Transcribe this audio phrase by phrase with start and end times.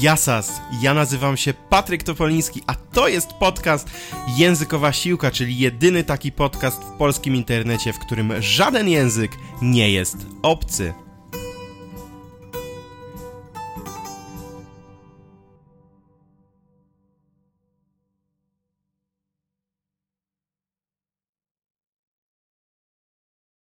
[0.00, 0.60] Jasas.
[0.82, 3.90] Ja nazywam się Patryk Topoliński, a to jest podcast
[4.36, 9.32] Językowa Siłka, czyli jedyny taki podcast w polskim internecie, w którym żaden język
[9.62, 10.94] nie jest obcy.